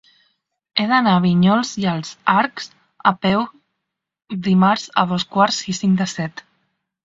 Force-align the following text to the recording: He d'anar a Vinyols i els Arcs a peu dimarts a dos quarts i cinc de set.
He 0.77 0.85
d'anar 0.91 1.11
a 1.17 1.21
Vinyols 1.25 1.73
i 1.81 1.85
els 1.91 2.15
Arcs 2.33 2.71
a 3.11 3.13
peu 3.27 3.45
dimarts 4.51 4.91
a 5.03 5.07
dos 5.15 5.31
quarts 5.37 5.63
i 5.75 5.81
cinc 5.85 6.05
de 6.05 6.13
set. 6.19 6.47